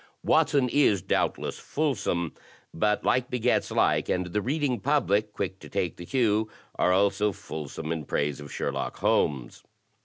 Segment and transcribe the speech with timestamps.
[0.23, 2.33] Watson is doubtless fulsome,
[2.73, 7.31] but like begets like, and the Reading Public, quick to take the cue, are also
[7.31, 9.61] fulsome in praise of Sherlock Holmes.